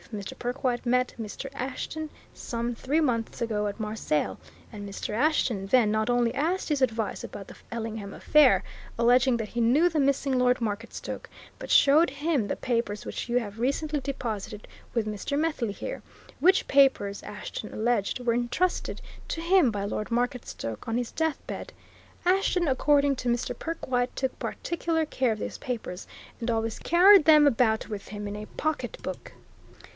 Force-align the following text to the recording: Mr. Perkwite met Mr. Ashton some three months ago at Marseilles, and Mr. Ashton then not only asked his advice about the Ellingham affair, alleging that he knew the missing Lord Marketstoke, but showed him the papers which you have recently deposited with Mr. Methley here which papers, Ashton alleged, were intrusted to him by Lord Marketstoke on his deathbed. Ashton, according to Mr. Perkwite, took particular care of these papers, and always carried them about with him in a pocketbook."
Mr. 0.11 0.37
Perkwite 0.37 0.83
met 0.85 1.13
Mr. 1.21 1.47
Ashton 1.53 2.09
some 2.33 2.73
three 2.75 2.99
months 2.99 3.39
ago 3.41 3.67
at 3.67 3.79
Marseilles, 3.79 4.35
and 4.73 4.89
Mr. 4.89 5.13
Ashton 5.13 5.67
then 5.67 5.89
not 5.91 6.09
only 6.09 6.33
asked 6.33 6.67
his 6.69 6.81
advice 6.81 7.23
about 7.23 7.47
the 7.47 7.55
Ellingham 7.71 8.11
affair, 8.13 8.61
alleging 8.97 9.37
that 9.37 9.49
he 9.49 9.61
knew 9.61 9.87
the 9.87 9.99
missing 10.01 10.37
Lord 10.39 10.59
Marketstoke, 10.59 11.29
but 11.59 11.69
showed 11.71 12.09
him 12.09 12.47
the 12.47 12.55
papers 12.57 13.05
which 13.05 13.29
you 13.29 13.37
have 13.37 13.59
recently 13.59 13.99
deposited 14.01 14.67
with 14.93 15.07
Mr. 15.07 15.39
Methley 15.39 15.71
here 15.71 16.01
which 16.39 16.67
papers, 16.67 17.23
Ashton 17.23 17.71
alleged, 17.71 18.19
were 18.19 18.33
intrusted 18.33 19.01
to 19.29 19.39
him 19.39 19.69
by 19.69 19.85
Lord 19.85 20.09
Marketstoke 20.09 20.87
on 20.89 20.97
his 20.97 21.11
deathbed. 21.11 21.71
Ashton, 22.25 22.67
according 22.67 23.15
to 23.17 23.29
Mr. 23.29 23.57
Perkwite, 23.57 24.13
took 24.17 24.37
particular 24.39 25.05
care 25.05 25.31
of 25.31 25.39
these 25.39 25.59
papers, 25.59 26.05
and 26.41 26.49
always 26.51 26.79
carried 26.79 27.23
them 27.23 27.45
about 27.47 27.87
with 27.87 28.07
him 28.09 28.27
in 28.27 28.35
a 28.35 28.47
pocketbook." 28.57 29.33